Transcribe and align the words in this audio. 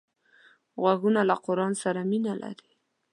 غوږونه 0.81 1.21
له 1.29 1.35
قرآن 1.45 1.73
سره 1.83 2.01
مینه 2.11 2.33
لري 2.43 2.71